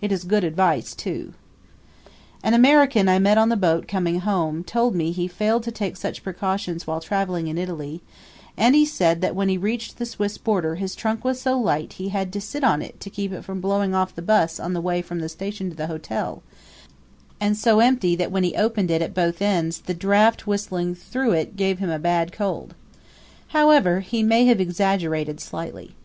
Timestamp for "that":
9.20-9.34, 18.14-18.30